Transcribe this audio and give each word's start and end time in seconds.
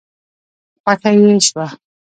خوښه 0.83 1.11
يې 1.19 1.31
شوه. 1.47 1.65